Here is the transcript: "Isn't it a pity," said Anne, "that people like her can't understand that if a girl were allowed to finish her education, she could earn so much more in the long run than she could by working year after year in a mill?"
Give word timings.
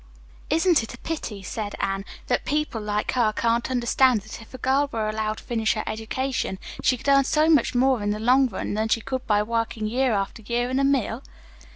"Isn't 0.49 0.81
it 0.81 0.95
a 0.95 0.97
pity," 0.97 1.43
said 1.43 1.75
Anne, 1.79 2.05
"that 2.25 2.43
people 2.43 2.81
like 2.81 3.11
her 3.11 3.31
can't 3.31 3.69
understand 3.69 4.21
that 4.21 4.41
if 4.41 4.51
a 4.51 4.57
girl 4.57 4.89
were 4.91 5.07
allowed 5.07 5.37
to 5.37 5.43
finish 5.43 5.73
her 5.75 5.83
education, 5.85 6.57
she 6.81 6.97
could 6.97 7.07
earn 7.07 7.23
so 7.23 7.51
much 7.51 7.75
more 7.75 8.01
in 8.01 8.09
the 8.09 8.17
long 8.19 8.47
run 8.47 8.73
than 8.73 8.87
she 8.87 8.99
could 9.01 9.27
by 9.27 9.43
working 9.43 9.85
year 9.85 10.13
after 10.13 10.41
year 10.41 10.71
in 10.71 10.79
a 10.79 10.83
mill?" 10.83 11.21